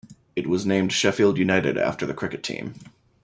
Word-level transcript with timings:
It 0.35 0.47
was 0.47 0.65
named 0.65 0.91
Sheffield 0.93 1.37
United 1.37 1.77
after 1.77 2.07
the 2.07 2.15
cricket 2.15 2.41
team. 2.41 2.73